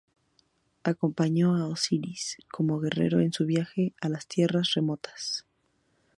Acompañó 0.81 1.53
a 1.55 1.67
Osiris, 1.67 2.37
como 2.51 2.79
guerrero, 2.79 3.19
en 3.19 3.31
su 3.31 3.45
viaje 3.45 3.93
a 4.01 4.09
las 4.09 4.25
tierras 4.25 4.73
remotas. 4.73 5.45